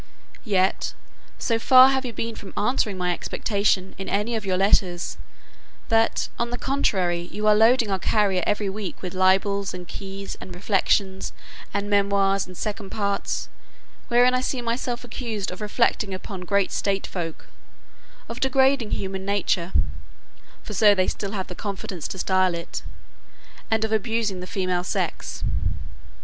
[0.43, 0.95] Yet,
[1.37, 5.19] so far have you been from answering my expectation in any of your letters;
[5.89, 10.35] that on the contrary you are loading our carrier every week with libels, and keys,
[10.41, 11.33] and reflections,
[11.71, 13.47] and memoirs, and second parts;
[14.07, 17.49] wherein I see myself accused of reflecting upon great state folk;
[18.27, 19.71] of degrading human nature
[20.63, 22.81] (for so they have still the confidence to style it),
[23.69, 25.43] and of abusing the female sex.